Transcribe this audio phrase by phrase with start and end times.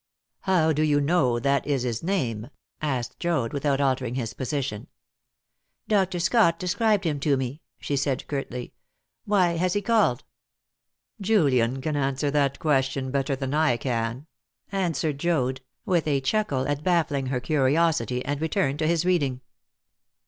[0.39, 2.49] "How do you know that is his name?"
[2.81, 4.87] asked Joad, without altering his position.
[5.87, 6.17] "Dr.
[6.19, 8.73] Scott described him to me," she said curtly.
[9.25, 10.23] "Why has he called?"
[11.21, 14.25] "Julian can answer that question better than I can,"
[14.71, 19.41] answered Joad, with a chuckle at baffling her curiosity, and returned to his reading.